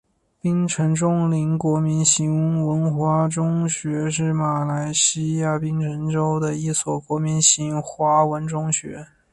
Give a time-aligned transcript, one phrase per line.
[0.41, 2.71] 槟城锺灵国民型华
[3.21, 9.05] 文中学是马来西亚槟城州的一所国民型华文中学。